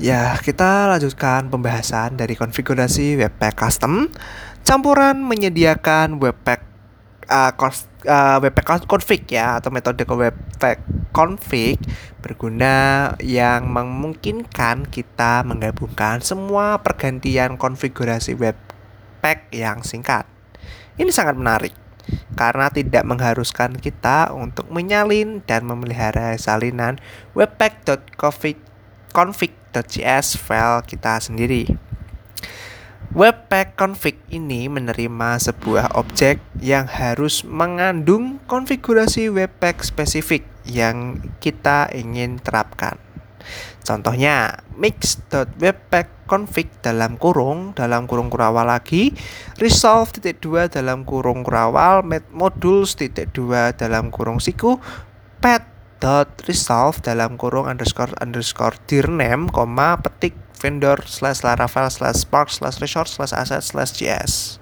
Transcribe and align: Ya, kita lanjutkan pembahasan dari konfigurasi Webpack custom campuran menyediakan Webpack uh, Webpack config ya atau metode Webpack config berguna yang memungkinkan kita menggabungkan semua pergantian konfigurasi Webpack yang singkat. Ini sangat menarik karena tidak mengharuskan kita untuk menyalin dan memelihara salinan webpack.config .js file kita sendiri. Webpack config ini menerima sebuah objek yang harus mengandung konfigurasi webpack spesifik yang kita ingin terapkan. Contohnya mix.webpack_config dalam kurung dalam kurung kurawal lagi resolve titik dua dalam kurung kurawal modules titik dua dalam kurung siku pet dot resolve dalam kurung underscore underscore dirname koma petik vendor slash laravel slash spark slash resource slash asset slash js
Ya, 0.00 0.32
kita 0.40 0.88
lanjutkan 0.88 1.52
pembahasan 1.52 2.16
dari 2.16 2.32
konfigurasi 2.32 3.20
Webpack 3.20 3.52
custom 3.52 4.08
campuran 4.64 5.20
menyediakan 5.20 6.16
Webpack 6.16 6.64
uh, 7.28 7.52
Webpack 8.40 8.88
config 8.88 9.28
ya 9.28 9.60
atau 9.60 9.68
metode 9.68 10.08
Webpack 10.08 10.80
config 11.12 11.76
berguna 12.24 13.12
yang 13.20 13.68
memungkinkan 13.68 14.88
kita 14.88 15.44
menggabungkan 15.44 16.24
semua 16.24 16.80
pergantian 16.80 17.60
konfigurasi 17.60 18.40
Webpack 18.40 19.52
yang 19.52 19.84
singkat. 19.84 20.24
Ini 20.96 21.12
sangat 21.12 21.36
menarik 21.36 21.76
karena 22.40 22.72
tidak 22.72 23.04
mengharuskan 23.04 23.76
kita 23.76 24.32
untuk 24.32 24.64
menyalin 24.72 25.44
dan 25.44 25.68
memelihara 25.68 26.40
salinan 26.40 26.96
webpack.config 27.36 28.69
.js 29.10 30.38
file 30.38 30.82
kita 30.86 31.20
sendiri. 31.22 31.66
Webpack 33.10 33.74
config 33.74 34.22
ini 34.30 34.70
menerima 34.70 35.42
sebuah 35.42 35.98
objek 35.98 36.38
yang 36.62 36.86
harus 36.86 37.42
mengandung 37.42 38.38
konfigurasi 38.46 39.26
webpack 39.34 39.82
spesifik 39.82 40.46
yang 40.62 41.18
kita 41.42 41.90
ingin 41.90 42.38
terapkan. 42.38 43.02
Contohnya 43.82 44.62
mix.webpack_config 44.78 46.70
dalam 46.78 47.18
kurung 47.18 47.74
dalam 47.74 48.06
kurung 48.06 48.30
kurawal 48.30 48.70
lagi 48.70 49.10
resolve 49.58 50.14
titik 50.14 50.38
dua 50.38 50.70
dalam 50.70 51.02
kurung 51.02 51.42
kurawal 51.42 52.06
modules 52.30 52.94
titik 52.94 53.34
dua 53.34 53.74
dalam 53.74 54.14
kurung 54.14 54.38
siku 54.38 54.78
pet 55.42 55.66
dot 56.00 56.28
resolve 56.48 56.98
dalam 57.04 57.36
kurung 57.36 57.68
underscore 57.68 58.10
underscore 58.18 58.74
dirname 58.88 59.52
koma 59.52 60.00
petik 60.00 60.32
vendor 60.56 60.98
slash 61.06 61.44
laravel 61.46 61.86
slash 61.92 62.24
spark 62.24 62.48
slash 62.48 62.80
resource 62.80 63.20
slash 63.20 63.36
asset 63.36 63.62
slash 63.62 63.92
js 63.94 64.58